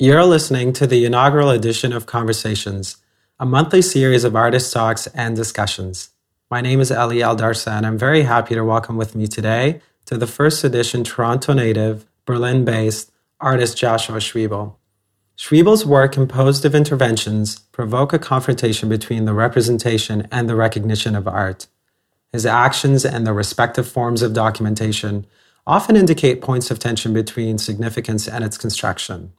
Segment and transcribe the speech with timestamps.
[0.00, 2.98] You're listening to the inaugural edition of Conversations,
[3.40, 6.10] a monthly series of artist talks and discussions.
[6.48, 10.16] My name is Eli Aldarsa, and I'm very happy to welcome with me today to
[10.16, 14.76] the first edition Toronto native, Berlin based artist Joshua Schwebel.
[15.36, 21.26] Schwebel's work composed of interventions provoke a confrontation between the representation and the recognition of
[21.26, 21.66] art.
[22.30, 25.26] His actions and the respective forms of documentation
[25.66, 29.32] often indicate points of tension between significance and its construction.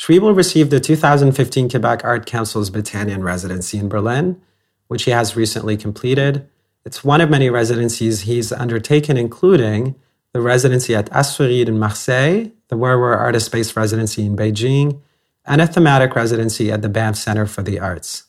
[0.00, 4.40] Schwebel received the 2015 Quebec Art Council's Bethanien residency in Berlin,
[4.88, 6.48] which he has recently completed.
[6.86, 9.94] It's one of many residencies he's undertaken, including
[10.32, 15.02] the residency at Astérides in Marseille, the Where Artist Space residency in Beijing,
[15.44, 18.24] and a thematic residency at the Banff Center for the Arts.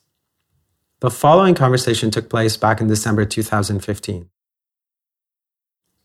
[1.00, 4.30] The following conversation took place back in December 2015.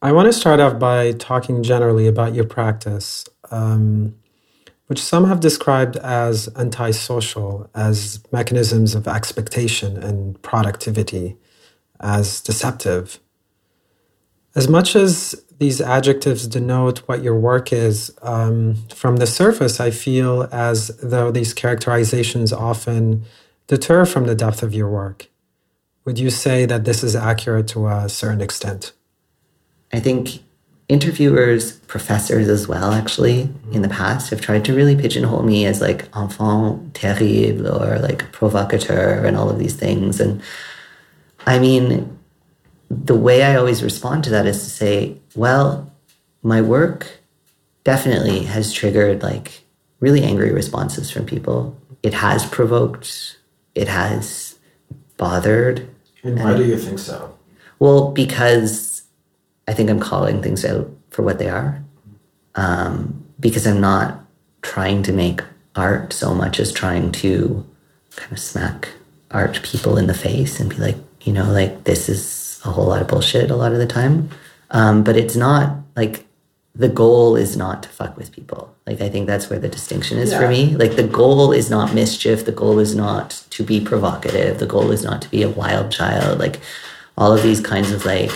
[0.00, 3.24] I want to start off by talking generally about your practice.
[3.50, 4.14] Um,
[4.86, 11.36] which some have described as antisocial, as mechanisms of expectation and productivity,
[12.00, 13.18] as deceptive.
[14.54, 19.90] As much as these adjectives denote what your work is, um, from the surface, I
[19.90, 23.24] feel as though these characterizations often
[23.66, 25.28] deter from the depth of your work.
[26.04, 28.92] Would you say that this is accurate to a certain extent?
[29.92, 30.40] I think
[30.88, 35.80] interviewers, professors as well, actually, in the past have tried to really pigeonhole me as
[35.80, 40.20] like enfant terrible or like provocateur and all of these things.
[40.20, 40.40] And
[41.46, 42.16] I mean,
[42.88, 45.92] the way I always respond to that is to say, well,
[46.42, 47.18] my work
[47.82, 49.64] definitely has triggered like
[49.98, 51.76] really angry responses from people.
[52.02, 53.38] It has provoked,
[53.74, 54.56] it has
[55.16, 55.88] bothered.
[56.22, 57.36] And why do you think so?
[57.80, 58.95] Well, because
[59.68, 61.82] I think I'm calling things out for what they are
[62.54, 64.24] um, because I'm not
[64.62, 65.42] trying to make
[65.74, 67.66] art so much as trying to
[68.16, 68.88] kind of smack
[69.30, 72.86] art people in the face and be like, you know, like this is a whole
[72.86, 74.30] lot of bullshit a lot of the time.
[74.70, 76.26] Um, but it's not like
[76.74, 78.74] the goal is not to fuck with people.
[78.86, 80.40] Like I think that's where the distinction is yeah.
[80.40, 80.76] for me.
[80.76, 82.44] Like the goal is not mischief.
[82.44, 84.58] The goal is not to be provocative.
[84.58, 86.38] The goal is not to be a wild child.
[86.38, 86.60] Like
[87.16, 88.30] all of these kinds of like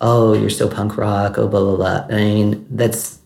[0.00, 2.06] oh, you're so punk rock, oh, blah, blah, blah.
[2.16, 3.18] I mean, that's,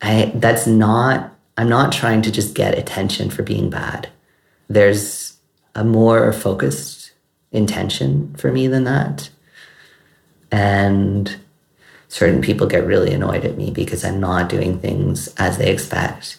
[0.00, 4.08] I, that's not, I'm not trying to just get attention for being bad.
[4.68, 5.36] There's
[5.74, 7.12] a more focused
[7.50, 9.30] intention for me than that.
[10.50, 11.36] And
[12.08, 16.38] certain people get really annoyed at me because I'm not doing things as they expect.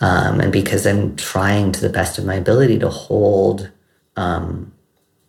[0.00, 3.70] Um, and because I'm trying to the best of my ability to hold
[4.16, 4.72] um,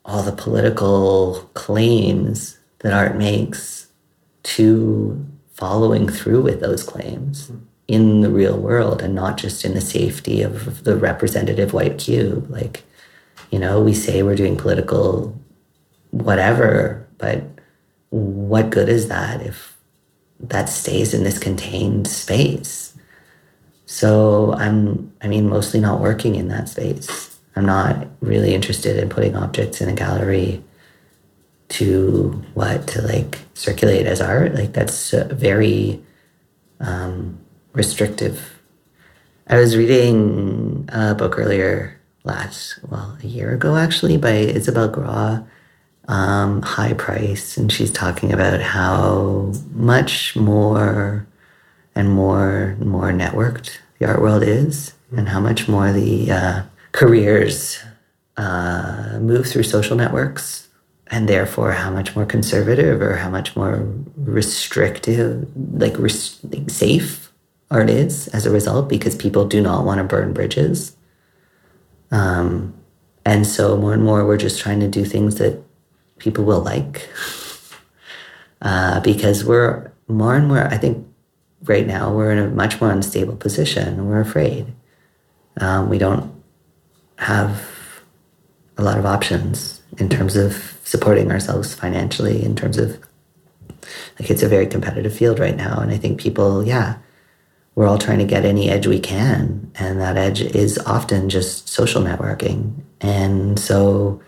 [0.06, 3.88] all the political claims that art makes
[4.44, 7.58] to following through with those claims hmm.
[7.88, 12.50] in the real world and not just in the safety of the representative white cube.
[12.50, 12.84] Like,
[13.52, 15.38] you know, we say we're doing political
[16.10, 17.44] whatever, but
[18.10, 19.78] what good is that if
[20.40, 22.98] that stays in this contained space?
[23.86, 27.40] So I'm, I mean, mostly not working in that space.
[27.56, 30.64] I'm not really interested in putting objects in a gallery
[31.72, 34.54] to what to like circulate as art?
[34.56, 36.02] Like that's very
[36.80, 37.40] um,
[37.74, 38.60] restrictive.
[39.48, 45.44] I was reading a book earlier last well a year ago actually by Isabelle Graw
[46.08, 51.26] um, high price and she's talking about how much more
[51.96, 56.64] and more and more networked the art world is and how much more the uh,
[56.92, 57.80] careers
[58.38, 60.68] uh, move through social networks
[61.12, 63.86] and therefore how much more conservative or how much more
[64.16, 67.32] restrictive, like, res- like safe
[67.70, 70.96] art is as a result, because people do not want to burn bridges.
[72.12, 72.74] Um,
[73.26, 75.62] and so more and more, we're just trying to do things that
[76.18, 77.10] people will like,
[78.62, 80.66] uh, because we're more and more.
[80.66, 81.06] I think
[81.64, 84.08] right now we're in a much more unstable position.
[84.08, 84.74] We're afraid.
[85.58, 86.34] Um, we don't
[87.18, 87.70] have
[88.78, 93.00] a lot of options in terms of supporting ourselves financially in terms of
[94.20, 95.80] like it's a very competitive field right now.
[95.80, 96.98] And i think people yeah
[97.76, 99.72] we're all trying to get any edge we can.
[99.76, 102.74] And that edge is often just social networking.
[103.00, 104.22] And so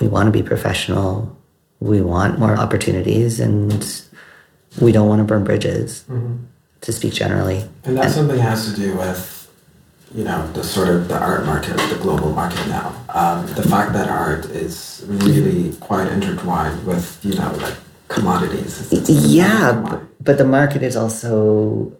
[0.00, 1.36] we want to be professional.
[1.80, 3.40] We want more opportunities.
[3.40, 3.72] And
[4.80, 6.44] we don't want to burn bridges mm-hmm.
[6.82, 7.68] to speak generally.
[7.84, 9.43] And that's and, something that has to do with
[10.14, 12.94] you know the sort of the art market, the global market now.
[13.08, 17.74] Um, the fact that art is really quite intertwined with you know like
[18.08, 18.92] commodities.
[19.08, 21.92] yeah, but the market is also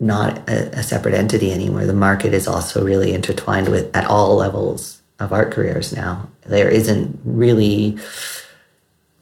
[0.00, 1.84] not a, a, separate entity anymore.
[1.84, 6.28] The market is also really intertwined with at all levels of art careers now.
[6.42, 7.98] There isn't really,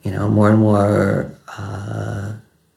[0.03, 2.35] you know, more and more uh,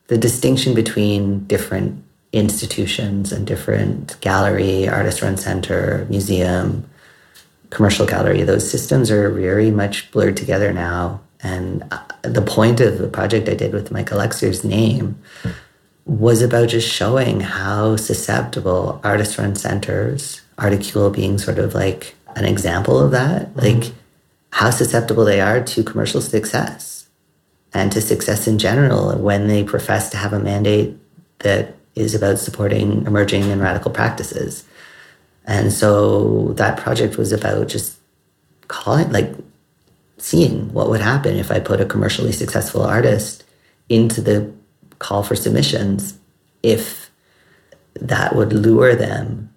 [0.07, 6.87] the distinction between different institutions and different gallery, artist run center, museum,
[7.69, 8.43] commercial gallery.
[8.43, 11.21] Those systems are very much blurred together now.
[11.41, 15.21] And uh, the point of the project I did with Michael Exer's name
[16.05, 22.45] was about just showing how susceptible artist run centers, Articule being sort of like an
[22.45, 23.59] example of that, mm-hmm.
[23.59, 23.93] like
[24.51, 27.07] how susceptible they are to commercial success
[27.73, 30.97] and to success in general when they profess to have a mandate
[31.39, 34.63] that is about supporting emerging and radical practices.
[35.45, 37.97] And so that project was about just
[38.67, 39.33] calling, like
[40.17, 43.43] seeing what would happen if I put a commercially successful artist
[43.89, 44.51] into the
[44.99, 46.17] call for submissions,
[46.63, 47.09] if
[47.95, 49.53] that would lure them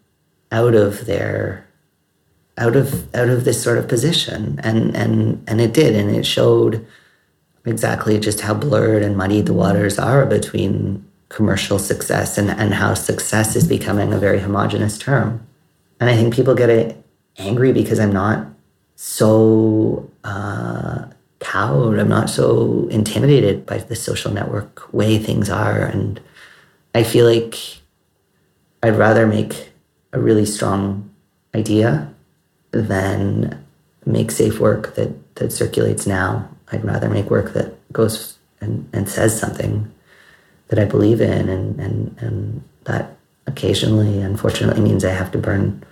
[0.50, 1.66] out of their
[2.58, 6.26] out of out of this sort of position and and and it did and it
[6.26, 6.86] showed
[7.64, 12.92] exactly just how blurred and muddy the waters are between commercial success and, and how
[12.92, 15.44] success is becoming a very homogenous term.
[15.98, 17.02] And I think people get it
[17.38, 18.46] angry because I'm not
[18.96, 21.06] so uh,
[21.40, 21.98] cowed.
[21.98, 25.80] I'm not so intimidated by the social network way things are.
[25.80, 26.20] And
[26.94, 27.56] I feel like
[28.82, 29.72] I'd rather make
[30.12, 31.10] a really strong
[31.54, 32.12] idea
[32.72, 33.64] than
[34.04, 36.48] make safe work that, that circulates now.
[36.70, 39.91] I'd rather make work that goes and, and says something
[40.72, 43.14] that I believe in, and, and, and that
[43.46, 45.84] occasionally, unfortunately, means I have to burn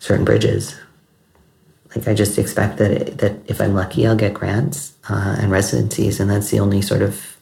[0.00, 0.76] certain bridges.
[1.94, 5.50] Like I just expect that it, that if I'm lucky, I'll get grants uh, and
[5.50, 7.38] residencies, and that's the only sort of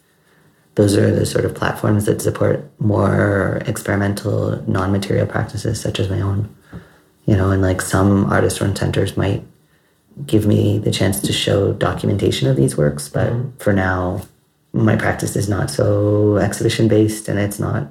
[0.77, 6.21] those are the sort of platforms that support more experimental, non-material practices such as my
[6.21, 6.55] own.
[7.27, 9.43] You know, and like some artist-run centers might
[10.25, 13.57] give me the chance to show documentation of these works, but mm-hmm.
[13.59, 14.21] for now,
[14.75, 17.87] my practice is not so exhibition based and it's not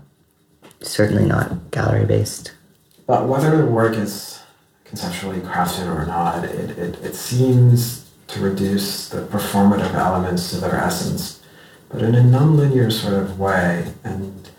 [0.81, 2.53] certainly not gallery based.
[3.07, 4.41] But whether the work is
[4.83, 10.75] conceptually crafted or not, it, it, it seems to reduce the performative elements to their
[10.75, 11.41] essence,
[11.89, 13.93] but in a nonlinear sort of way.
[14.03, 14.49] And,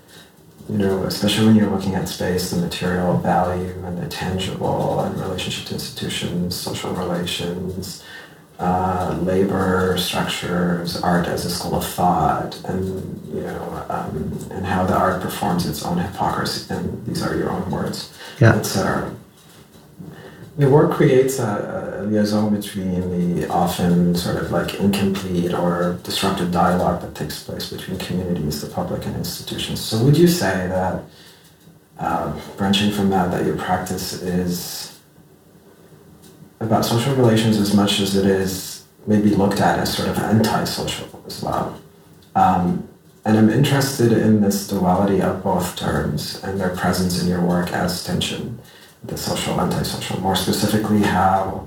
[0.69, 5.21] you know, especially when you're looking at space, the material value and the tangible and
[5.21, 8.03] relationship to institutions, social relations,
[8.59, 12.87] uh, labor structures, art as a school of thought, and
[13.35, 16.73] you know, um, and how the art performs its own hypocrisy.
[16.73, 18.55] And these are your own words, yeah.
[18.55, 19.13] etc.
[20.57, 26.53] Your work creates a, a, liaison between the often sort of like incomplete or disruptive
[26.53, 29.81] dialogue that takes place between communities, the public, and institutions.
[29.81, 31.03] So, would you say that,
[31.99, 34.94] uh, branching from that, that your practice is
[36.61, 41.23] about social relations as much as it is maybe looked at as sort of anti-social
[41.27, 41.79] as well.
[42.35, 42.89] Um,
[43.25, 47.73] and I'm interested in this duality of both terms and their presence in your work
[47.73, 48.59] as tension,
[49.03, 51.67] the social, antisocial, more specifically how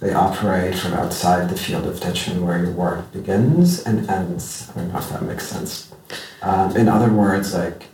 [0.00, 4.70] they operate from outside the field of tension where your work begins and ends.
[4.70, 5.92] I don't know if that makes sense.
[6.42, 7.84] Um, in other words, like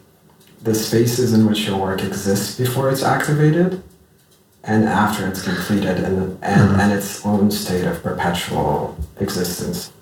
[0.63, 3.83] the spaces in which your work exists before it's activated
[4.67, 6.81] and after it's completed and, and, mm-hmm.
[6.81, 9.93] and its own state of perpetual existence.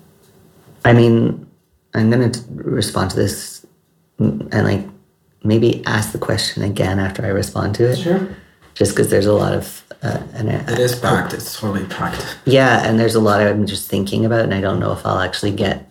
[0.83, 1.47] I mean,
[1.93, 3.65] I'm going to respond to this
[4.17, 4.85] and like
[5.43, 7.97] maybe ask the question again after I respond to it.
[7.97, 8.27] Sure.
[8.73, 9.83] Just because there's a lot of.
[10.01, 11.33] Uh, and it is packed.
[11.33, 12.37] It's totally packed.
[12.45, 15.19] Yeah, and there's a lot I'm just thinking about, and I don't know if I'll
[15.19, 15.89] actually get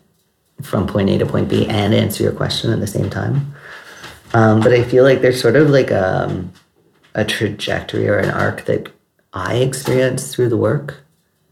[0.62, 3.54] from point A to point B and answer your question at the same time.
[4.34, 6.24] Um, but I feel like there's sort of like a.
[6.24, 6.52] Um,
[7.14, 8.88] a trajectory or an arc that
[9.32, 11.02] I experienced through the work,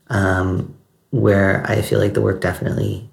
[0.09, 0.75] um,
[1.11, 3.09] where I feel like the work definitely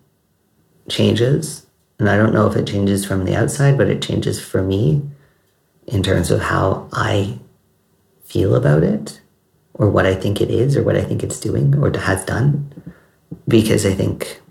[0.89, 1.65] changes.
[1.99, 5.01] And I don't know if it changes from the outside, but it changes for me
[5.87, 7.39] in terms of how I
[8.23, 9.21] feel about it,
[9.73, 12.71] or what I think it is, or what I think it's doing, or has done.
[13.47, 14.41] Because I think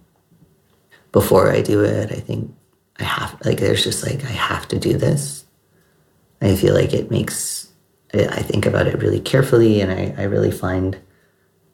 [1.13, 2.53] before I do it, I think
[2.99, 5.45] I have, like, there's just like, I have to do this.
[6.43, 7.68] I feel like it makes
[8.15, 10.99] I think about it really carefully, and I, I really find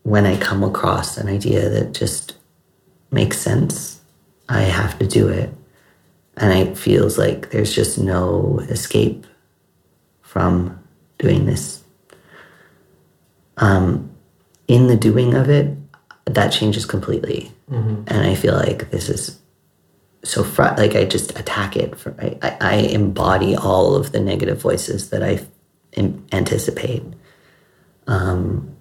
[0.02, 2.36] when I come across an idea that just
[3.10, 4.00] makes sense,
[4.48, 5.50] I have to do it.
[6.36, 9.26] And it feels like there's just no escape
[10.22, 10.82] from
[11.18, 11.82] doing this.
[13.56, 14.10] Um,
[14.66, 15.76] in the doing of it,
[16.26, 17.52] that changes completely.
[17.70, 18.02] Mm-hmm.
[18.08, 19.38] And I feel like this is
[20.24, 21.96] so fr- like I just attack it.
[21.96, 25.46] For, I, I embody all of the negative voices that I
[25.96, 27.02] anticipate.
[28.06, 28.76] Um,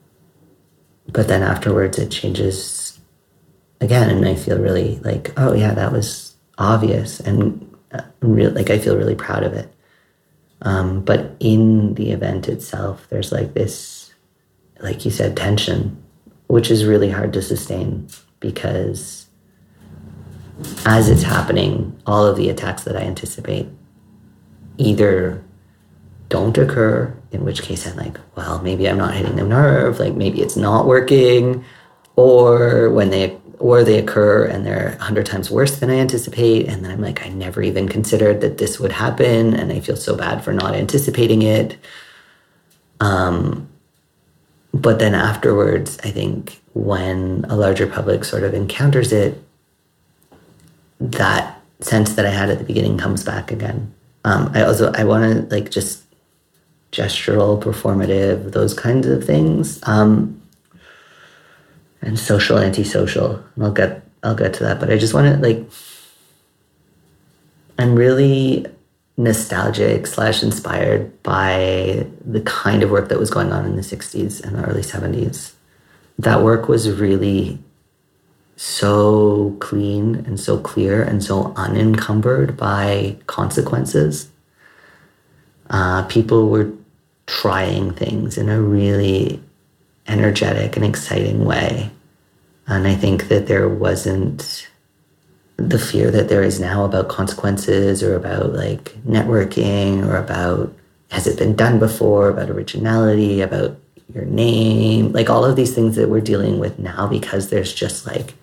[1.08, 3.00] but then afterwards, it changes
[3.82, 8.80] again, and I feel really like, oh yeah, that was obvious, and uh, like I
[8.80, 9.74] feel really proud of it.
[10.62, 14.14] Um, but in the event itself, there's like this,
[14.80, 16.02] like you said, tension,
[16.48, 18.08] which is really hard to sustain
[18.40, 19.28] because
[20.86, 23.68] as it's happening, all of the attacks that I anticipate
[24.78, 25.44] either
[26.30, 30.14] don't occur, in which case I'm like, well, maybe I'm not hitting the nerve, like
[30.14, 31.64] maybe it's not working,
[32.16, 36.68] or when they or they occur and they're a hundred times worse than I anticipate,
[36.68, 39.96] and then I'm like, I never even considered that this would happen, and I feel
[39.96, 41.78] so bad for not anticipating it.
[43.00, 43.70] Um,
[44.74, 49.42] but then afterwards, I think when a larger public sort of encounters it,
[51.00, 53.94] that sense that I had at the beginning comes back again.
[54.26, 56.03] Um, I also I want to like just
[56.94, 60.40] gestural, performative, those kinds of things, um,
[62.02, 63.44] and social, antisocial.
[63.60, 65.68] I'll get I'll get to that, but I just want to like.
[67.80, 68.68] I'm really
[69.18, 74.44] nostalgic slash inspired by the kind of work that was going on in the 60s
[74.44, 75.54] and the early 70s.
[76.20, 77.60] That work was really
[78.56, 84.30] so clean and so clear and so unencumbered by consequences.
[85.70, 86.72] Uh, people were
[87.26, 89.42] trying things in a really
[90.08, 91.90] energetic and exciting way.
[92.68, 94.68] And I think that there wasn't
[95.58, 100.74] the fear that there is now about consequences or about like networking or about
[101.12, 103.78] has it been done before, about originality, about
[104.14, 108.08] your name, like all of these things that we're dealing with now because there's just
[108.08, 108.34] like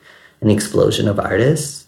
[0.40, 1.86] an explosion of artists.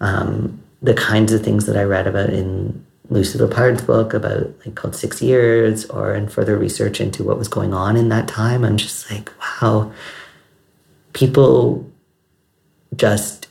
[0.00, 4.74] Um, the kinds of things that I read about in Lucy Lippard's book about like
[4.74, 8.64] called Six Years, or in further research into what was going on in that time,
[8.64, 9.92] I'm just like, wow,
[11.12, 11.90] people
[12.96, 13.48] just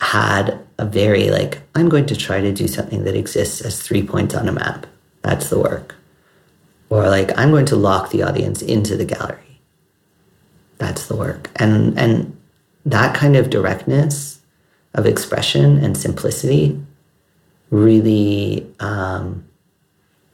[0.00, 4.02] had a very like, I'm going to try to do something that exists as three
[4.02, 4.86] points on a map.
[5.22, 5.94] That's the work.
[6.90, 9.60] Or like, I'm going to lock the audience into the gallery.
[10.78, 11.50] That's the work.
[11.56, 12.36] And and
[12.84, 14.40] that kind of directness
[14.94, 16.80] of expression and simplicity
[17.70, 19.44] really um,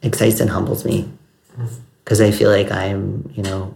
[0.01, 1.09] excites and humbles me.
[2.03, 3.75] Because I feel like I'm, you know,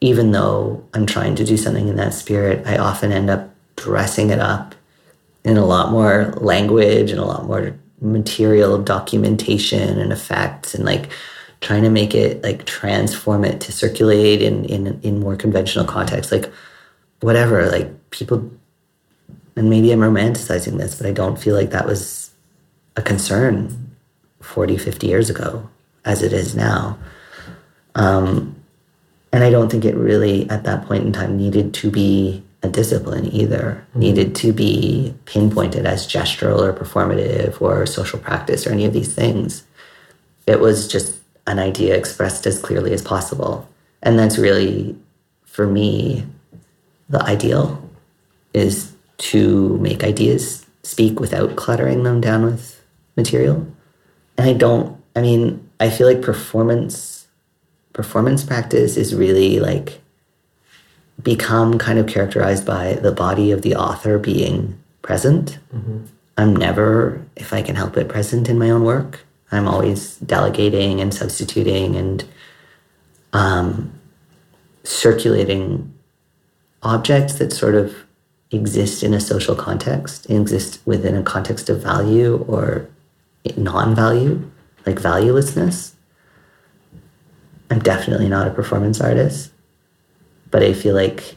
[0.00, 4.30] even though I'm trying to do something in that spirit, I often end up dressing
[4.30, 4.74] it up
[5.44, 11.10] in a lot more language and a lot more material documentation and effects and like
[11.60, 16.32] trying to make it like transform it to circulate in in in more conventional contexts
[16.32, 16.50] like
[17.22, 18.50] whatever, like people,
[19.56, 22.21] and maybe I'm romanticizing this, but I don't feel like that was
[22.96, 23.90] a concern
[24.40, 25.68] 40, 50 years ago
[26.04, 26.98] as it is now.
[27.94, 28.56] Um,
[29.32, 32.68] and I don't think it really, at that point in time, needed to be a
[32.68, 34.00] discipline either, mm-hmm.
[34.00, 39.14] needed to be pinpointed as gestural or performative or social practice or any of these
[39.14, 39.64] things.
[40.46, 43.68] It was just an idea expressed as clearly as possible.
[44.02, 44.96] And that's really,
[45.44, 46.24] for me,
[47.08, 47.90] the ideal
[48.54, 52.71] is to make ideas speak without cluttering them down with
[53.16, 53.66] material.
[54.38, 57.26] And I don't, I mean, I feel like performance
[57.92, 60.00] performance practice is really like
[61.22, 65.58] become kind of characterized by the body of the author being present.
[65.74, 66.04] Mm-hmm.
[66.38, 69.20] I'm never, if I can help it, present in my own work.
[69.50, 72.24] I'm always delegating and substituting and
[73.34, 73.92] um,
[74.82, 75.92] circulating
[76.82, 77.94] objects that sort of
[78.50, 82.88] exist in a social context, exist within a context of value or
[83.56, 84.50] non value,
[84.86, 85.92] like valuelessness.
[87.70, 89.50] I'm definitely not a performance artist,
[90.50, 91.36] but I feel like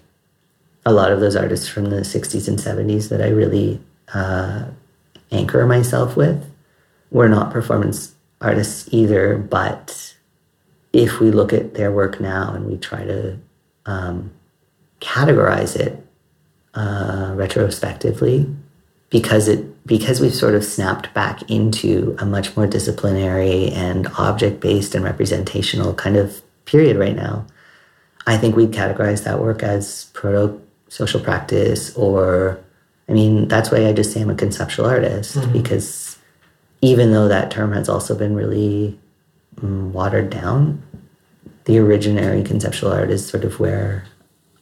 [0.85, 3.81] a lot of those artists from the 60s and 70s that I really
[4.13, 4.65] uh,
[5.31, 6.45] anchor myself with
[7.09, 9.37] were not performance artists either.
[9.37, 10.15] But
[10.93, 13.39] if we look at their work now and we try to
[13.85, 14.31] um,
[15.01, 16.05] categorize it
[16.73, 18.53] uh, retrospectively
[19.09, 24.59] because it because we've sort of snapped back into a much more disciplinary and object
[24.59, 27.45] based and representational kind of period right now.
[28.25, 32.59] I think we'd categorize that work as proto social practice or
[33.07, 35.51] I mean that's why I just say I'm a conceptual artist mm-hmm.
[35.51, 36.17] because
[36.81, 38.97] even though that term has also been really
[39.61, 40.81] um, watered down,
[41.65, 44.05] the originary conceptual art is sort of where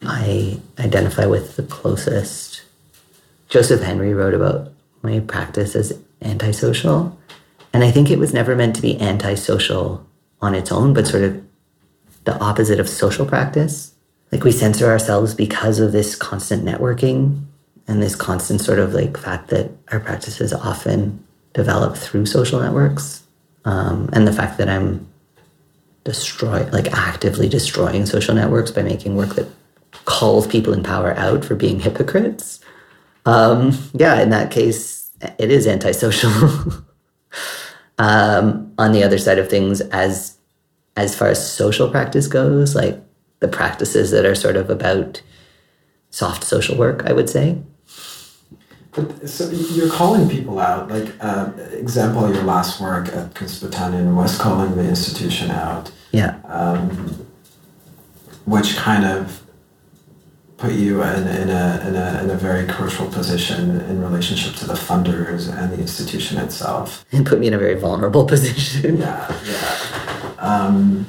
[0.02, 2.62] I identify with the closest
[3.48, 4.73] Joseph Henry wrote about
[5.04, 7.18] my practice as antisocial.
[7.72, 10.06] And I think it was never meant to be antisocial
[10.40, 11.42] on its own, but sort of
[12.24, 13.94] the opposite of social practice.
[14.32, 17.44] Like we censor ourselves because of this constant networking
[17.86, 23.22] and this constant sort of like fact that our practices often develop through social networks.
[23.64, 25.06] Um, and the fact that I'm
[26.04, 29.48] destroy like actively destroying social networks by making work that
[30.04, 32.60] calls people in power out for being hypocrites.
[33.26, 36.30] Um, yeah, in that case, it is antisocial.
[37.98, 40.36] um, on the other side of things, as
[40.96, 43.00] as far as social practice goes, like
[43.40, 45.22] the practices that are sort of about
[46.10, 47.58] soft social work, I would say.
[48.92, 50.88] But so you're calling people out.
[50.88, 55.90] Like uh, example, your last work at Kunstbotanion was calling the institution out.
[56.12, 56.38] Yeah.
[56.44, 57.26] Um,
[58.44, 59.43] which kind of
[60.64, 64.66] put you in, in, a, in, a, in a very crucial position in relationship to
[64.66, 67.04] the funders and the institution itself.
[67.10, 68.98] It put me in a very vulnerable position.
[68.98, 70.34] Yeah, yeah.
[70.38, 71.06] Um,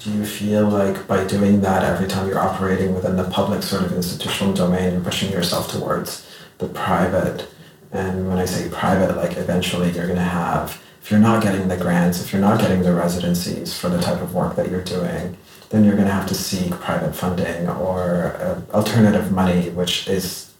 [0.00, 3.84] do you feel like by doing that every time you're operating within the public sort
[3.84, 6.26] of institutional domain, you're pushing yourself towards
[6.58, 7.46] the private?
[7.92, 11.68] And when I say private, like eventually you're going to have, if you're not getting
[11.68, 14.84] the grants, if you're not getting the residencies for the type of work that you're
[14.84, 15.36] doing,
[15.70, 20.52] then you're going to have to seek private funding or uh, alternative money, which is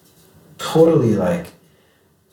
[0.59, 1.49] totally like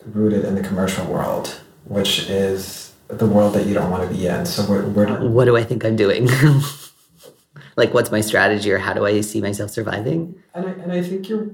[0.05, 4.27] rooted in the commercial world, which is the world that you don't want to be
[4.27, 4.45] in.
[4.45, 6.29] So where, where do, what do I think I'm doing?
[7.75, 10.41] like, what's my strategy, or how do I see myself surviving?
[10.53, 11.49] And I, and I think you're.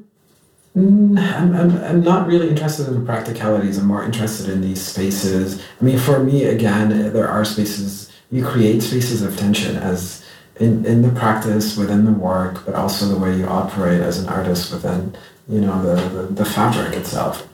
[0.75, 3.77] Mm, I'm, I'm, I'm not really interested in the practicalities.
[3.77, 5.61] I'm more interested in these spaces.
[5.79, 10.22] I mean, for me, again, there are spaces, you create spaces of tension as
[10.59, 14.29] in, in the practice, within the work, but also the way you operate as an
[14.29, 15.15] artist within,
[15.47, 17.47] you know, the, the, the fabric itself.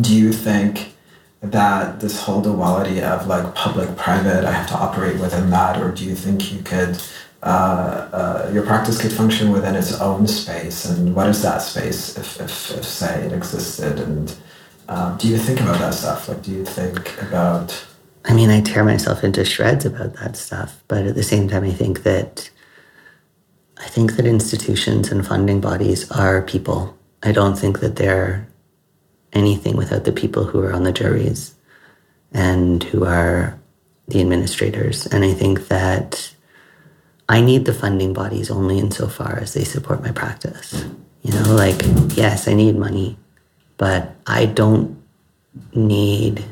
[0.00, 0.94] Do you think
[1.40, 5.90] that this whole duality of like public private, I have to operate within that, or
[5.90, 7.02] do you think you could,
[7.42, 10.84] uh, uh, your practice could function within its own space?
[10.84, 13.98] And what is that space if, if, if say, it existed?
[14.00, 14.34] And
[14.88, 16.28] um, do you think about that stuff?
[16.28, 17.86] Like, do you think about
[18.24, 21.64] I mean, I tear myself into shreds about that stuff, but at the same time,
[21.64, 22.50] I think that
[23.78, 26.96] I think that institutions and funding bodies are people.
[27.22, 28.46] I don't think that they're
[29.32, 31.54] anything without the people who are on the juries
[32.32, 33.58] and who are
[34.06, 35.06] the administrators.
[35.06, 36.32] And I think that
[37.28, 40.84] I need the funding bodies only insofar as they support my practice.
[41.22, 41.80] You know, like,
[42.16, 43.16] yes, I need money,
[43.78, 45.02] but I don't
[45.74, 46.44] need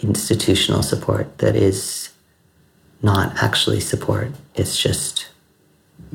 [0.00, 2.10] institutional support that is
[3.02, 5.28] not actually support, it's just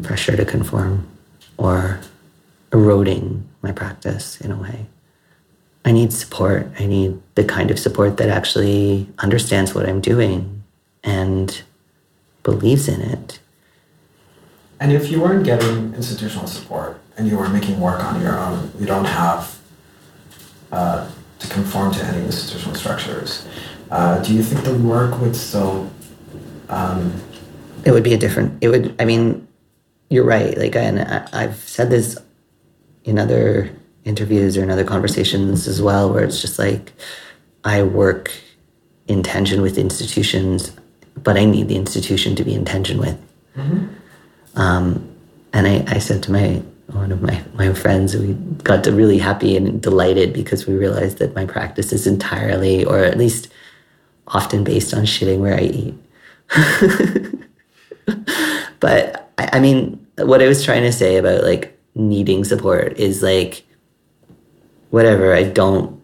[0.01, 1.07] pressure to conform
[1.57, 1.99] or
[2.73, 4.85] eroding my practice in a way.
[5.83, 6.67] I need support.
[6.79, 10.63] I need the kind of support that actually understands what I'm doing
[11.03, 11.61] and
[12.43, 13.39] believes in it.
[14.79, 18.71] And if you weren't getting institutional support and you were making work on your own,
[18.79, 19.59] you don't have
[20.71, 23.47] uh, to conform to any institutional structures.
[23.91, 25.91] Uh, do you think the work would still?
[26.69, 27.21] Um,
[27.83, 28.63] it would be a different.
[28.63, 28.95] It would.
[28.99, 29.47] I mean,
[30.09, 30.57] you're right.
[30.57, 32.17] Like, and I, I've said this
[33.03, 33.69] in other
[34.05, 36.93] interviews or in other conversations as well, where it's just like
[37.63, 38.31] I work
[39.07, 40.71] in tension with institutions,
[41.21, 43.19] but I need the institution to be in tension with.
[43.57, 43.87] Mm-hmm.
[44.59, 45.15] Um,
[45.53, 49.17] and I, I said to my one of my, my friends, we got to really
[49.17, 53.47] happy and delighted because we realized that my practice is entirely, or at least
[54.27, 55.95] often based on shitting where I eat.
[58.79, 63.23] but I, I mean, what I was trying to say about like needing support is
[63.23, 63.65] like,
[64.89, 66.01] whatever, I don't,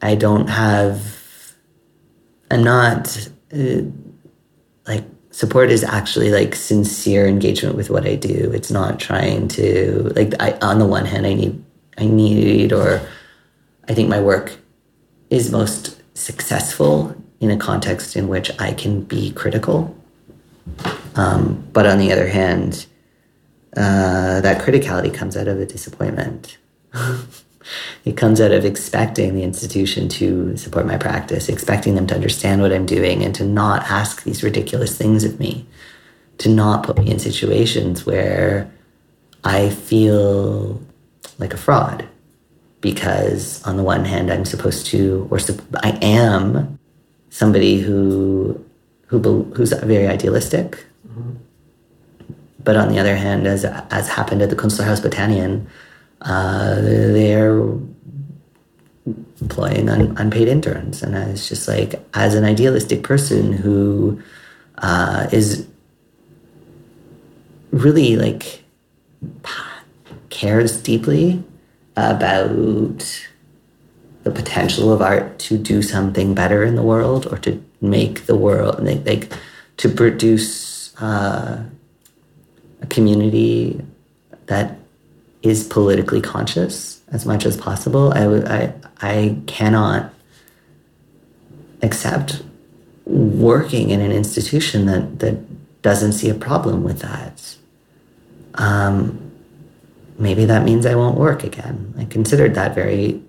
[0.00, 1.54] I don't have,
[2.50, 3.82] I'm not, uh,
[4.86, 8.52] like, support is actually like sincere engagement with what I do.
[8.54, 11.64] It's not trying to like I on the one hand I need
[11.98, 13.00] I need or
[13.88, 14.56] I think my work
[15.30, 19.96] is most successful in a context in which I can be critical.
[21.16, 22.86] Um, but on the other hand,
[23.76, 26.58] uh, that criticality comes out of a disappointment.
[28.04, 32.60] it comes out of expecting the institution to support my practice, expecting them to understand
[32.60, 35.66] what I'm doing and to not ask these ridiculous things of me,
[36.38, 38.70] to not put me in situations where
[39.44, 40.80] I feel
[41.38, 42.08] like a fraud.
[42.82, 45.38] Because on the one hand, I'm supposed to, or
[45.82, 46.78] I am
[47.30, 48.62] somebody who,
[49.06, 50.84] who who's very idealistic.
[52.64, 55.66] But on the other hand, as, as happened at the Kunstlerhaus Bethanien,
[56.20, 57.58] uh, they're
[59.40, 61.02] employing un, unpaid interns.
[61.02, 64.20] And I was just like, as an idealistic person who
[64.78, 65.66] uh, is
[67.72, 68.62] really like
[70.30, 71.42] cares deeply
[71.96, 73.28] about
[74.22, 78.36] the potential of art to do something better in the world or to make the
[78.36, 79.32] world like, like
[79.78, 81.62] to produce uh,
[82.80, 83.80] a community
[84.46, 84.78] that
[85.42, 88.12] is politically conscious as much as possible.
[88.12, 90.14] I, I, I cannot
[91.82, 92.42] accept
[93.04, 97.56] working in an institution that, that doesn't see a problem with that.
[98.54, 99.21] Um,
[100.18, 101.94] maybe that means I won't work again.
[101.98, 103.22] I considered that very,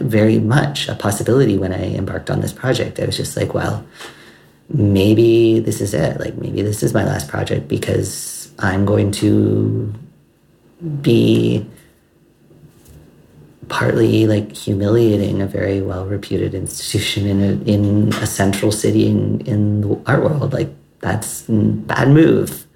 [0.00, 3.00] very much a possibility when I embarked on this project.
[3.00, 3.84] I was just like, well,
[4.68, 6.20] maybe this is it.
[6.20, 9.92] Like maybe this is my last project because I'm going to
[11.02, 11.66] be
[13.68, 19.40] partly like humiliating a very well reputed institution in a, in a central city in,
[19.42, 20.52] in the art world.
[20.52, 22.66] Like that's bad move.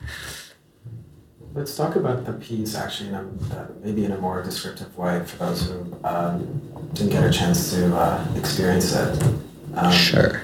[1.55, 3.21] Let's talk about the piece actually, in a,
[3.55, 6.61] uh, maybe in a more descriptive way for those who um,
[6.95, 9.23] didn't get a chance to uh, experience it.
[9.77, 10.43] Um, sure.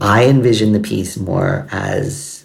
[0.00, 2.44] I envision the piece more as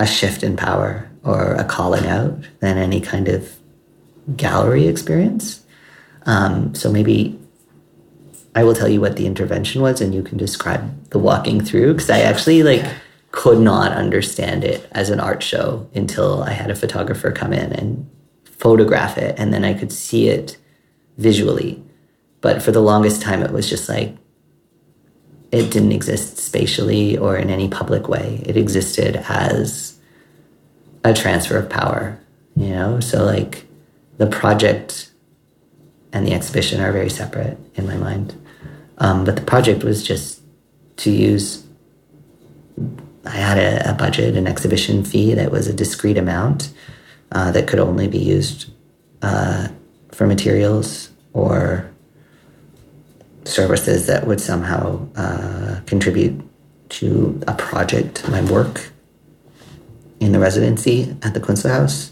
[0.00, 3.56] a shift in power or a calling out than any kind of
[4.36, 5.64] gallery experience.
[6.26, 7.38] Um, so maybe
[8.56, 11.94] I will tell you what the intervention was, and you can describe the walking through
[11.94, 12.84] because I actually like
[13.34, 17.72] could not understand it as an art show until I had a photographer come in
[17.72, 18.08] and
[18.44, 20.56] photograph it, and then I could see it
[21.18, 21.82] visually.
[22.40, 24.16] But for the longest time, it was just like
[25.50, 28.40] it didn't exist spatially or in any public way.
[28.46, 29.98] It existed as
[31.02, 32.18] a transfer of power,
[32.56, 33.00] you know?
[33.00, 33.64] So, like,
[34.18, 35.10] the project
[36.12, 38.40] and the exhibition are very separate in my mind.
[38.98, 40.40] Um, but the project was just
[40.98, 41.63] to use,
[43.26, 46.72] I had a, a, budget, an exhibition fee that was a discrete amount
[47.32, 48.70] uh, that could only be used
[49.22, 49.68] uh,
[50.12, 51.90] for materials or
[53.44, 56.40] services that would somehow uh, contribute
[56.90, 58.90] to a project, my work
[60.20, 62.10] in the residency at the Kunstlerhaus.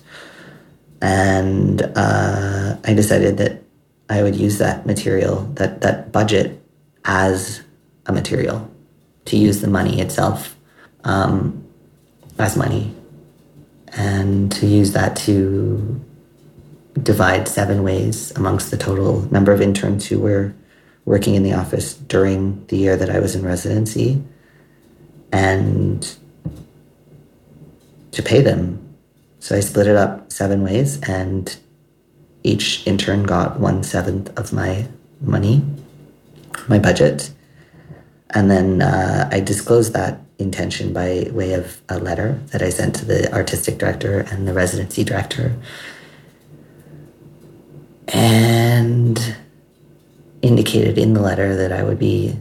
[1.00, 3.62] And uh, I decided that
[4.08, 6.60] I would use that material, that, that budget,
[7.04, 7.62] as
[8.06, 8.70] a material,
[9.26, 10.56] to use the money itself
[11.04, 11.66] um,
[12.38, 12.94] as money,
[13.88, 16.00] and to use that to
[17.02, 20.54] divide seven ways amongst the total number of interns who were
[21.04, 24.22] working in the office during the year that I was in residency
[25.32, 26.16] and
[28.12, 28.78] to pay them.
[29.40, 31.56] So I split it up seven ways, and
[32.44, 34.86] each intern got one seventh of my
[35.20, 35.64] money,
[36.68, 37.30] my budget.
[38.30, 42.96] And then uh, I disclosed that intention by way of a letter that I sent
[42.96, 45.56] to the artistic director and the residency director.
[48.08, 49.36] And
[50.42, 52.36] indicated in the letter that I would be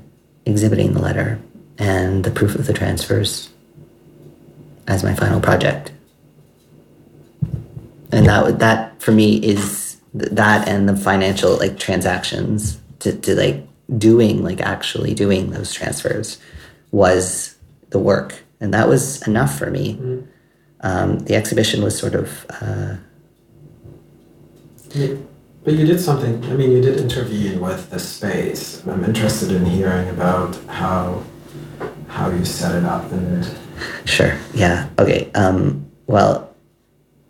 [0.45, 1.39] exhibiting the letter
[1.77, 3.49] and the proof of the transfers
[4.88, 5.91] as my final project.
[8.12, 13.65] And that that for me is that and the financial like transactions to, to like
[13.97, 16.38] doing like actually doing those transfers
[16.91, 17.50] was
[17.91, 19.95] the work and that was enough for me.
[19.95, 20.21] Mm-hmm.
[20.82, 22.45] Um, the exhibition was sort of.
[22.49, 22.95] Uh,
[25.63, 28.86] but you did something, I mean, you did intervene with the space.
[28.88, 31.23] I'm interested in hearing about how
[32.08, 33.49] how you set it up and
[34.06, 34.38] Sure.
[34.54, 34.89] Yeah.
[34.99, 35.32] Okay.
[35.34, 36.54] Um, well,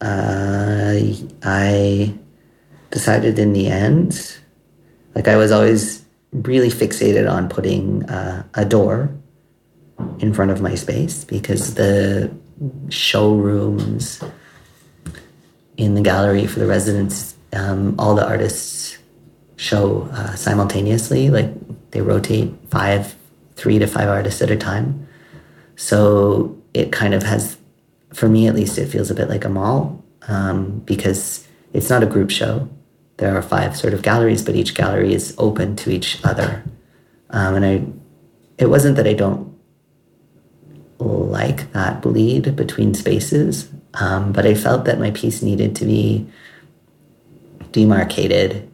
[0.02, 0.96] uh,
[1.44, 2.14] I
[2.90, 4.40] decided in the end,
[5.14, 9.12] like I was always really fixated on putting uh, a door
[10.20, 12.32] in front of my space because the
[12.90, 14.24] showrooms
[15.78, 18.98] in the gallery for the residents um, all the artists
[19.56, 21.30] show uh, simultaneously.
[21.30, 21.52] Like
[21.92, 23.16] they rotate five,
[23.56, 25.08] three to five artists at a time.
[25.76, 27.58] So it kind of has,
[28.14, 32.04] for me at least, it feels a bit like a mall um, because it's not
[32.04, 32.70] a group show.
[33.18, 36.64] There are five sort of galleries, but each gallery is open to each other.
[37.30, 37.86] Um, and I,
[38.58, 39.51] it wasn't that I don't
[41.02, 46.28] like that bleed between spaces, um, but I felt that my piece needed to be
[47.72, 48.70] demarcated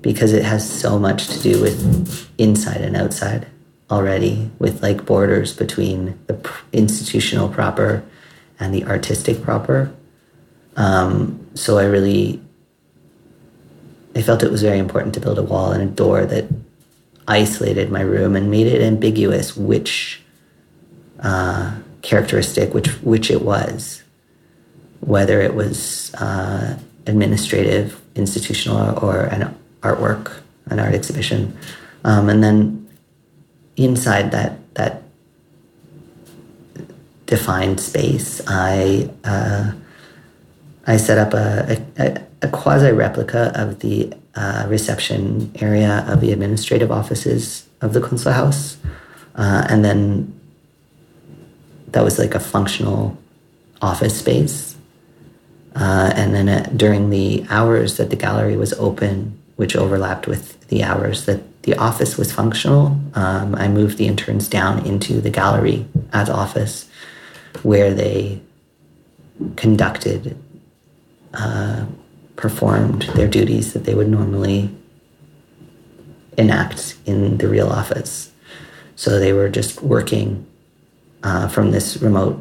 [0.00, 3.46] because it has so much to do with inside and outside
[3.90, 8.04] already with like borders between the institutional proper
[8.60, 9.92] and the artistic proper.
[10.76, 12.40] Um, so i really
[14.16, 16.46] I felt it was very important to build a wall and a door that
[17.26, 20.23] isolated my room and made it ambiguous which
[21.24, 24.02] uh, characteristic, which which it was,
[25.00, 31.56] whether it was uh, administrative, institutional, or an artwork, an art exhibition,
[32.04, 32.88] um, and then
[33.76, 35.02] inside that that
[37.26, 39.72] defined space, I uh,
[40.86, 46.32] I set up a, a, a quasi replica of the uh, reception area of the
[46.32, 48.76] administrative offices of the Kunstlerhaus.
[49.36, 50.33] Uh, and then
[51.94, 53.16] that was like a functional
[53.80, 54.76] office space.
[55.76, 60.66] Uh, and then uh, during the hours that the gallery was open, which overlapped with
[60.68, 65.30] the hours that the office was functional, um, I moved the interns down into the
[65.30, 66.88] gallery as office
[67.62, 68.40] where they
[69.56, 70.36] conducted
[71.32, 71.86] uh,
[72.34, 74.68] performed their duties that they would normally
[76.36, 78.32] enact in the real office.
[78.96, 80.46] So they were just working
[81.24, 82.40] uh, from this remote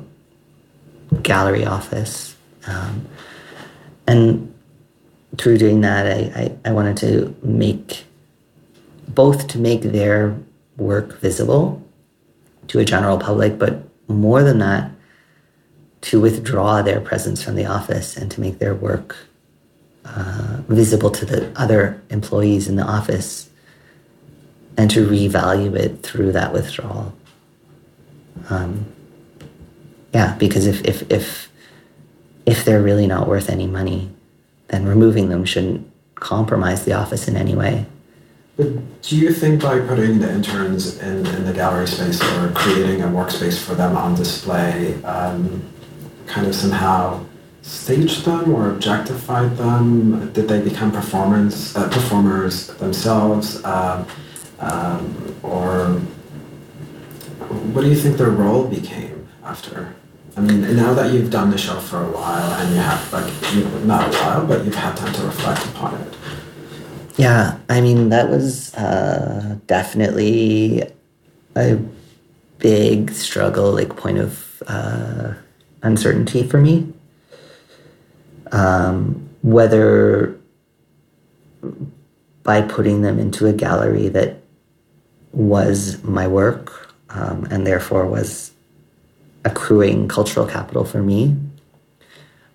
[1.23, 2.35] gallery office.
[2.67, 3.07] Um,
[4.05, 4.53] and
[5.37, 8.03] through doing that, I, I, I wanted to make
[9.07, 10.37] both to make their
[10.77, 11.81] work visible
[12.67, 14.91] to a general public, but more than that,
[16.01, 19.15] to withdraw their presence from the office and to make their work
[20.05, 23.49] uh, visible to the other employees in the office
[24.75, 27.13] and to revalue it through that withdrawal.
[28.49, 28.85] Um,
[30.13, 31.51] yeah, because if, if, if,
[32.45, 34.11] if they're really not worth any money,
[34.67, 37.85] then removing them shouldn't compromise the office in any way.
[38.55, 43.01] But do you think by putting the interns in, in the gallery space or creating
[43.01, 45.63] a workspace for them on display, um,
[46.27, 47.25] kind of somehow
[47.63, 50.31] staged them or objectified them?
[50.33, 54.05] Did they become performance uh, performers themselves, um,
[54.59, 55.99] um, or
[57.73, 59.95] what do you think their role became after?
[60.35, 63.31] I mean, now that you've done the show for a while and you have like
[63.53, 66.13] you not a while, but you've had time to reflect upon it.
[67.17, 70.83] Yeah, I mean that was uh, definitely
[71.55, 71.79] a
[72.57, 75.33] big struggle, like point of uh,
[75.83, 76.91] uncertainty for me
[78.53, 80.39] um, whether
[82.43, 84.41] by putting them into a gallery that
[85.31, 86.82] was my work
[87.13, 88.51] um, and therefore was
[89.45, 91.35] accruing cultural capital for me,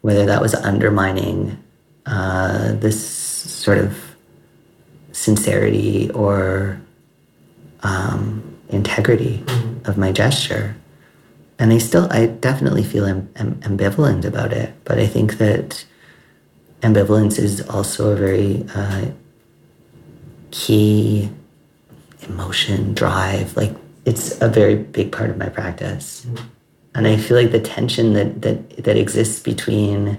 [0.02, 1.62] whether that was undermining
[2.06, 4.16] uh, this sort of
[5.12, 6.80] sincerity or
[7.82, 9.88] um, integrity mm-hmm.
[9.88, 10.74] of my gesture
[11.58, 14.72] and I still, I definitely feel am, am, ambivalent about it.
[14.84, 15.84] But I think that
[16.82, 19.06] ambivalence is also a very uh,
[20.52, 21.30] key
[22.28, 23.56] emotion, drive.
[23.56, 23.74] Like
[24.08, 26.46] it's a very big part of my practice, mm-hmm.
[26.94, 30.18] and I feel like the tension that that that exists between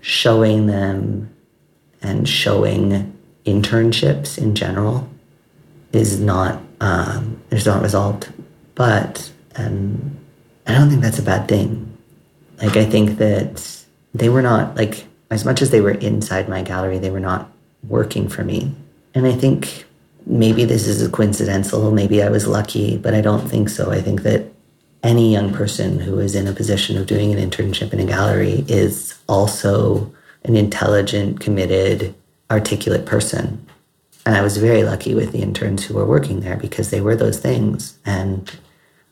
[0.00, 1.30] showing them
[2.02, 3.12] and showing
[3.44, 5.08] internships in general
[5.92, 8.32] is not um, is not resolved,
[8.74, 10.18] but and
[10.66, 11.70] I don't think that's a bad thing.
[12.60, 16.62] Like, I think that they were not, like, as much as they were inside my
[16.62, 17.50] gallery, they were not
[17.88, 18.74] working for me.
[19.14, 19.84] And I think
[20.26, 23.90] maybe this is a coincidental, maybe I was lucky, but I don't think so.
[23.90, 24.52] I think that
[25.02, 28.64] any young person who is in a position of doing an internship in a gallery
[28.68, 30.12] is also
[30.44, 32.14] an intelligent, committed,
[32.50, 33.66] articulate person.
[34.24, 37.16] And I was very lucky with the interns who were working there because they were
[37.16, 37.98] those things.
[38.04, 38.50] And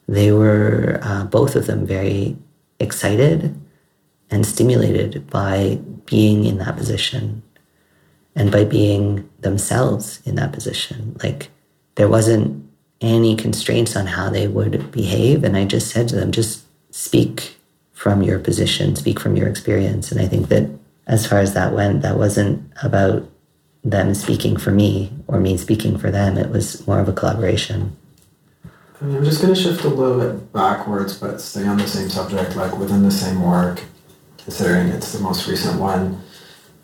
[0.06, 2.36] they were uh, both of them very
[2.78, 3.58] excited
[4.30, 7.42] and stimulated by being in that position
[8.36, 11.16] and by being themselves in that position.
[11.22, 11.50] Like
[11.96, 12.68] there wasn't
[13.00, 15.44] any constraints on how they would behave.
[15.44, 16.64] And I just said to them, just
[16.94, 17.56] speak
[17.92, 20.12] from your position, speak from your experience.
[20.12, 20.70] And I think that
[21.06, 23.28] as far as that went, that wasn't about
[23.82, 26.36] them speaking for me or me speaking for them.
[26.36, 27.96] It was more of a collaboration.
[29.00, 31.88] I mean, I'm just going to shift a little bit backwards, but stay on the
[31.88, 33.82] same subject, like within the same work,
[34.44, 36.22] considering it's the most recent one.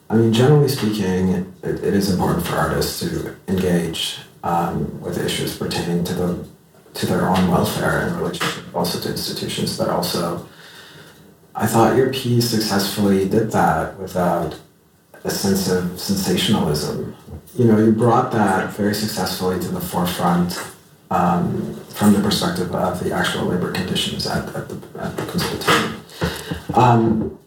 [0.09, 5.57] I mean, generally speaking, it, it is important for artists to engage um, with issues
[5.57, 6.49] pertaining to the
[6.95, 10.49] to their own welfare and relationship also to institutions, but also
[11.55, 14.59] I thought your piece successfully did that without
[15.25, 17.15] a sense of sensationalism.
[17.55, 20.59] You know, you brought that very successfully to the forefront
[21.11, 26.77] um, from the perspective of the actual labor conditions at, at the, at the Kunstbetrieb.
[26.77, 27.39] Um,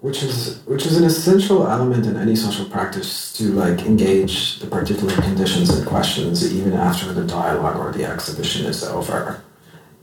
[0.00, 4.66] which is which is an essential element in any social practice to like engage the
[4.66, 9.42] particular conditions and questions even after the dialogue or the exhibition is over.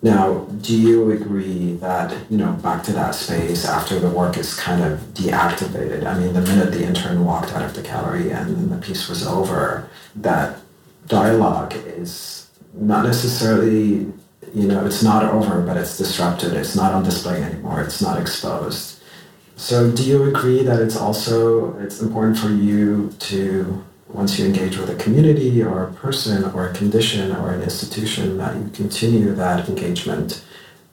[0.02, 4.54] Now, do you agree that, you know, back to that space after the work is
[4.54, 6.06] kind of deactivated?
[6.06, 9.26] I mean, the minute the intern walked out of the gallery and the piece was
[9.26, 10.60] over, that
[11.08, 14.12] dialogue is not necessarily,
[14.54, 16.54] you know, it's not over, but it's disrupted.
[16.54, 17.82] It's not on display anymore.
[17.82, 18.95] It's not exposed.
[19.56, 24.78] So do you agree that it's also, it's important for you to once you engage
[24.78, 29.34] with a community or a person or a condition or an institution, that you continue
[29.34, 30.44] that engagement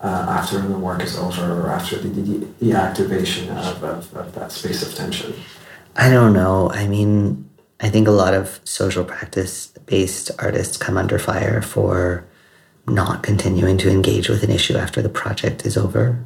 [0.00, 4.50] uh, after the work is over or after the, the activation of, of, of that
[4.50, 5.34] space of tension?
[5.94, 6.70] I don't know.
[6.70, 7.48] I mean,
[7.80, 12.24] I think a lot of social practice based artists come under fire for
[12.88, 16.24] not continuing to engage with an issue after the project is over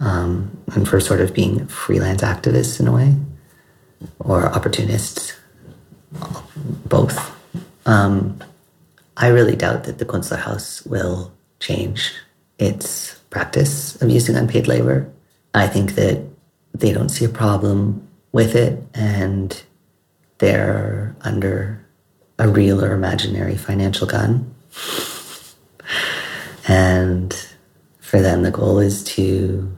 [0.00, 3.14] um, and for sort of being freelance activists in a way
[4.20, 5.36] or opportunists
[6.86, 7.34] both.
[7.86, 8.38] Um,
[9.16, 12.12] I really doubt that the Kunstlerhaus will change
[12.58, 15.10] its practice of using unpaid labor.
[15.54, 16.22] I think that
[16.74, 19.60] they don't see a problem with it and
[20.38, 21.84] they're under
[22.38, 24.54] a real or imaginary financial gun.
[26.68, 27.34] And
[28.00, 29.77] for them, the goal is to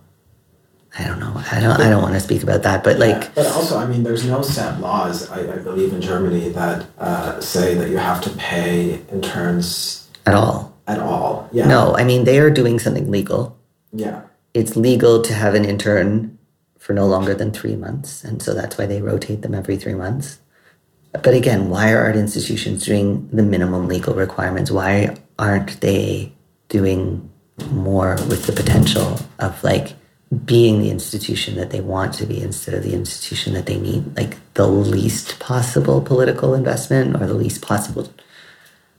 [1.01, 1.33] I don't know.
[1.51, 1.81] I don't.
[1.81, 2.85] I don't want to speak about that.
[2.85, 5.31] But like, yeah, but also, I mean, there's no set laws.
[5.31, 10.35] I, I believe in Germany that uh, say that you have to pay interns at
[10.35, 10.77] all.
[10.87, 11.49] At all.
[11.53, 11.67] Yeah.
[11.69, 13.57] No, I mean they are doing something legal.
[13.93, 14.23] Yeah.
[14.53, 16.39] It's legal to have an intern
[16.79, 19.95] for no longer than three months, and so that's why they rotate them every three
[19.95, 20.41] months.
[21.13, 24.71] But again, why are art institutions doing the minimum legal requirements?
[24.71, 26.33] Why aren't they
[26.69, 27.31] doing
[27.71, 29.95] more with the potential of like
[30.45, 34.17] being the institution that they want to be instead of the institution that they need,
[34.17, 38.09] like the least possible political investment or the least possible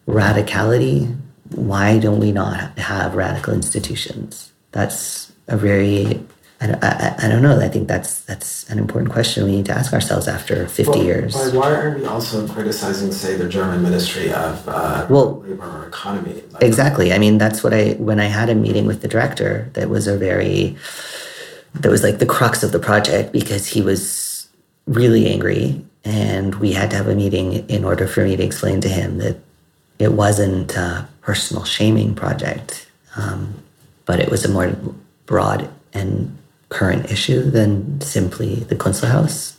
[0.07, 1.15] radicality.
[1.55, 4.51] Why don't we not have radical institutions?
[4.71, 6.21] That's a very
[6.61, 7.59] I, I, I don't know.
[7.59, 11.03] I think that's that's an important question we need to ask ourselves after 50 well,
[11.03, 11.35] years.
[11.53, 16.43] Why aren't we also criticizing, say, the German Ministry of uh, well, Labor or Economy?
[16.51, 17.13] Like, exactly.
[17.13, 20.07] I mean, that's what I, when I had a meeting with the director, that was
[20.07, 20.77] a very,
[21.73, 24.47] that was like the crux of the project because he was
[24.85, 28.81] really angry and we had to have a meeting in order for me to explain
[28.81, 29.37] to him that
[29.99, 33.53] it wasn't a personal shaming project um,
[34.05, 34.75] but it was a more
[35.27, 36.35] broad and
[36.71, 39.55] current issue than simply the Kunstlerhaus.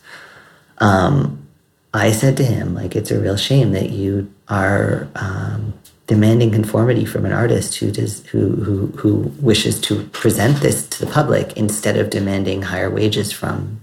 [0.79, 1.47] Um,
[1.95, 5.75] I said to him, like, it's a real shame that you are um,
[6.07, 11.05] demanding conformity from an artist who does who who who wishes to present this to
[11.05, 13.81] the public instead of demanding higher wages from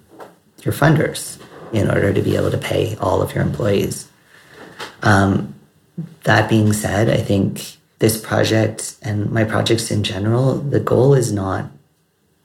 [0.63, 1.39] your funders
[1.72, 4.10] in order to be able to pay all of your employees.
[5.04, 5.56] Um,
[6.24, 11.32] that being said, I think this project and my projects in general, the goal is
[11.32, 11.70] not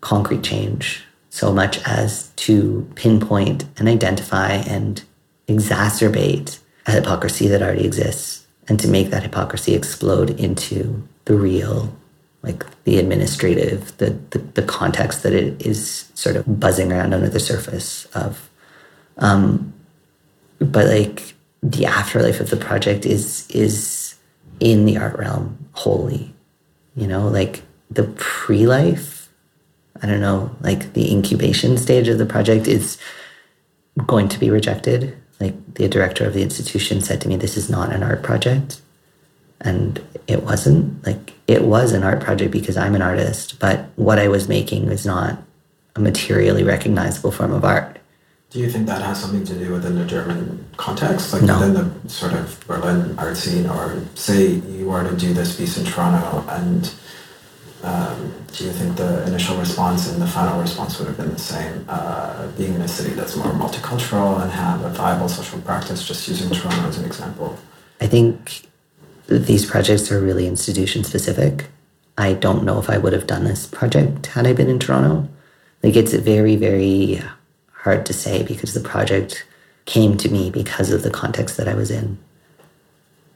[0.05, 5.03] concrete change so much as to pinpoint and identify and
[5.49, 11.95] exacerbate a hypocrisy that already exists and to make that hypocrisy explode into the real
[12.43, 17.29] like the administrative the, the, the context that it is sort of buzzing around under
[17.29, 18.51] the surface of.
[19.17, 19.73] Um,
[20.59, 24.15] but like the afterlife of the project is is
[24.61, 26.35] in the art realm wholly
[26.97, 27.29] you know?
[27.29, 29.14] Like the pre-life
[30.05, 32.99] i don't know like the incubation stage of the project is
[34.07, 37.69] going to be rejected like the director of the institution said to me, this is
[37.69, 38.81] not an art project.
[39.61, 41.05] And it wasn't.
[41.07, 44.87] Like it was an art project because I'm an artist, but what I was making
[44.87, 45.43] was not
[45.97, 47.99] a materially recognizable form of art.
[48.51, 51.59] Do you think that has something to do within the German context, like no.
[51.59, 55.77] within the sort of Berlin art scene, or say you were to do this piece
[55.77, 56.95] in Toronto and
[57.85, 61.39] um, do you think the initial response and the final response would have been the
[61.39, 61.85] same?
[61.89, 66.27] Uh, being in a city that's more multicultural and have a viable social practice, just
[66.27, 67.59] using Toronto as an example?
[68.01, 68.67] I think
[69.27, 71.67] these projects are really institution specific.
[72.17, 75.29] I don't know if I would have done this project had I been in Toronto.
[75.83, 77.21] Like it's very, very
[77.73, 79.47] hard to say because the project
[79.85, 82.19] came to me because of the context that I was in.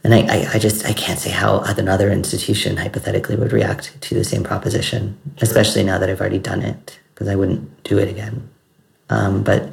[0.09, 4.15] And I, I, I, just I can't say how another institution hypothetically would react to
[4.15, 8.09] the same proposition, especially now that I've already done it, because I wouldn't do it
[8.09, 8.49] again.
[9.11, 9.71] Um, but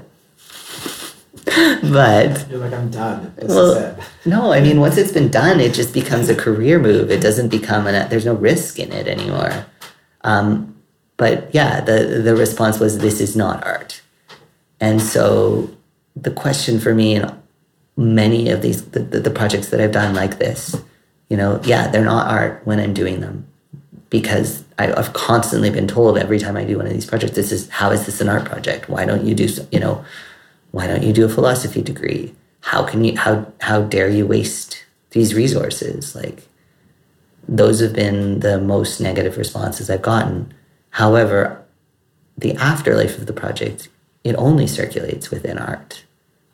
[1.83, 3.33] but you're like I'm done.
[3.37, 7.11] This well, no, I mean once it's been done, it just becomes a career move.
[7.11, 8.09] It doesn't become an.
[8.09, 9.65] There's no risk in it anymore.
[10.25, 10.75] Um,
[11.15, 14.01] but yeah, the the response was this is not art.
[14.81, 15.69] And so
[16.13, 17.23] the question for me in
[17.97, 20.75] many of these the, the, the projects that I've done like this,
[21.29, 23.47] you know, yeah, they're not art when I'm doing them
[24.09, 27.51] because I, have constantly been told every time I do one of these projects, this
[27.51, 28.87] is how is this an art project?
[28.87, 30.05] Why don't you do you know,
[30.71, 32.33] why don't you do a philosophy degree?
[32.61, 36.15] How can you how how dare you waste these resources?
[36.15, 36.47] Like
[37.47, 40.53] those have been the most negative responses I've gotten.
[40.91, 41.61] However,
[42.37, 43.89] the afterlife of the project,
[44.23, 46.04] it only circulates within art.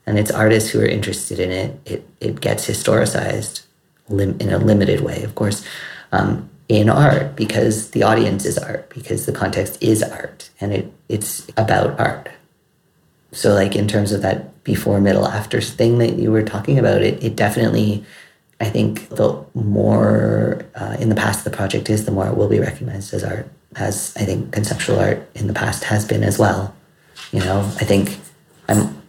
[0.06, 1.80] And it's artists who are interested in it.
[1.86, 3.64] It, it gets historicized
[4.10, 5.66] lim- in a limited way, of course,
[6.12, 10.92] um, in art because the audience is art, because the context is art, and it,
[11.10, 12.30] it's about art.
[13.32, 17.02] So, like in terms of that before, middle, after thing that you were talking about,
[17.02, 18.06] it, it definitely
[18.62, 22.48] I think the more uh, in the past the project is, the more it will
[22.48, 26.38] be recognized as art, as I think conceptual art in the past has been as
[26.38, 26.74] well.
[27.32, 28.20] You know, I think
[28.70, 29.01] I'm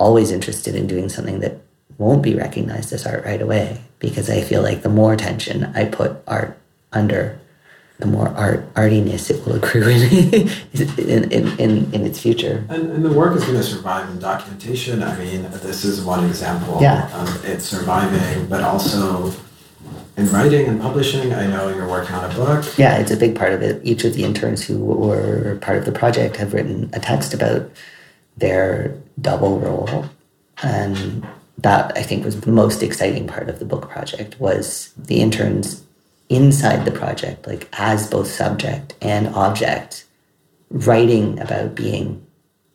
[0.00, 1.58] always interested in doing something that
[1.98, 5.84] won't be recognized as art right away because I feel like the more attention I
[5.84, 6.58] put art
[6.92, 7.38] under,
[7.98, 12.64] the more art artiness it will accrue in in, in, in, in, its future.
[12.70, 15.02] And, and the work is going to survive in documentation.
[15.02, 16.78] I mean, this is one example.
[16.80, 17.14] Yeah.
[17.20, 19.34] Of it surviving, but also
[20.16, 21.34] in writing and publishing.
[21.34, 22.64] I know you're working on a book.
[22.78, 23.82] Yeah, it's a big part of it.
[23.84, 27.70] Each of the interns who were part of the project have written a text about
[28.40, 30.06] their double role,
[30.62, 31.26] and
[31.58, 35.84] that I think was the most exciting part of the book project was the interns
[36.28, 40.06] inside the project, like as both subject and object,
[40.70, 42.24] writing about being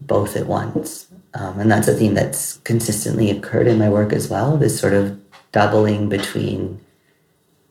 [0.02, 1.08] both at once.
[1.34, 4.94] Um, and that's a theme that's consistently occurred in my work as well this sort
[4.94, 5.20] of
[5.52, 6.80] doubling between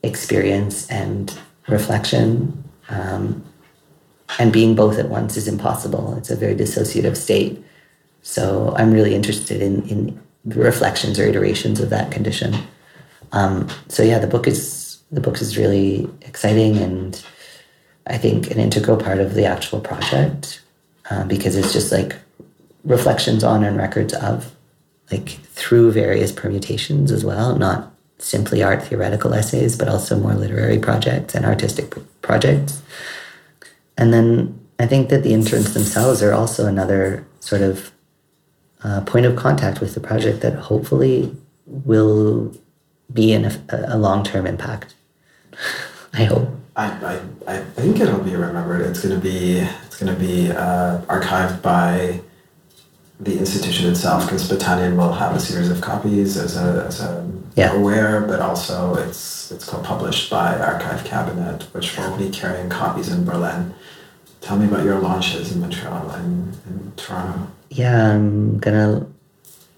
[0.02, 1.38] experience and
[1.68, 2.64] reflection.
[2.88, 3.44] Um,
[4.38, 6.14] and being both at once is impossible.
[6.16, 7.62] It's a very dissociative state.
[8.24, 12.54] So I'm really interested in, in the reflections or iterations of that condition.
[13.32, 17.24] Um, so yeah, the book is the book is really exciting and
[18.06, 20.62] I think an integral part of the actual project
[21.10, 22.16] uh, because it's just like
[22.84, 24.54] reflections on and records of,
[25.12, 30.78] like through various permutations as well, not simply art theoretical essays, but also more literary
[30.78, 32.82] projects and artistic projects.
[33.96, 37.92] And then I think that the interns themselves are also another sort of
[38.84, 41.34] uh, point of contact with the project that hopefully
[41.66, 42.54] will
[43.12, 44.94] be in a, a long term impact.
[46.12, 46.48] I hope.
[46.76, 48.82] I, I, I think it'll be remembered.
[48.82, 52.20] It's gonna be it's gonna be uh, archived by
[53.20, 57.30] the institution itself because Bethanien will have a series of copies as a, as a
[57.54, 57.72] yeah.
[57.72, 63.24] aware, but also it's it's co-published by Archive Kabinett, which will be carrying copies in
[63.24, 63.74] Berlin.
[64.40, 67.48] Tell me about your launches in Montreal and in Toronto.
[67.74, 69.06] Yeah, I'm gonna.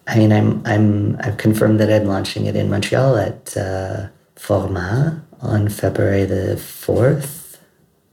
[0.07, 5.15] I mean, I'm I'm I've confirmed that I'm launching it in Montreal at uh, Format
[5.41, 7.59] on February the 4th.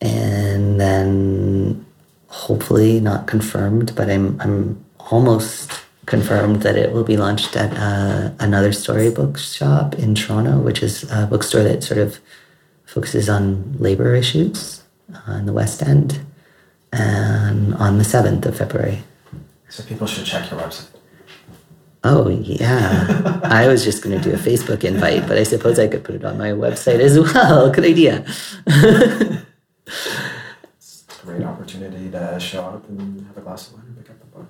[0.01, 1.85] And then
[2.27, 5.71] hopefully not confirmed, but I'm, I'm almost
[6.05, 11.09] confirmed that it will be launched at uh, Another Story Bookshop in Toronto, which is
[11.11, 12.19] a bookstore that sort of
[12.85, 16.19] focuses on labor issues uh, in the West End,
[16.91, 19.03] and on the 7th of February.
[19.73, 20.85] So people should check your website.
[22.03, 23.41] Oh, yeah.
[23.43, 26.13] I was just going to do a Facebook invite, but I suppose I could put
[26.13, 27.71] it on my website as well.
[27.71, 28.23] Good idea.
[28.67, 29.45] it's
[31.23, 34.19] a great opportunity to show up and have a glass of wine and pick up
[34.19, 34.45] the book.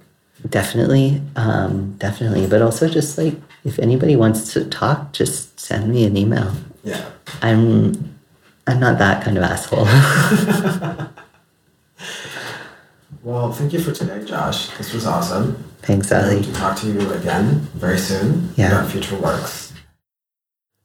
[0.50, 1.22] Definitely.
[1.38, 2.46] Um, definitely.
[2.46, 6.52] But also, just like if anybody wants to talk, just send me an email.
[6.84, 7.02] Yeah.
[7.42, 8.20] I'm.
[8.68, 9.88] I'm not that kind of asshole.
[13.24, 14.70] well, thank you for today, Josh.
[14.78, 15.56] This was awesome.
[15.82, 16.42] Thanks, Ali.
[16.42, 18.68] To talk to you again very soon yeah.
[18.68, 19.74] about future works.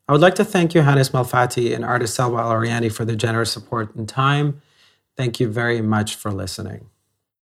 [0.08, 3.96] I would like to thank Johannes Malfatti and artist Selwa Aloriani for their generous support
[3.96, 4.62] and time.
[5.18, 6.92] Thank you very much for listening.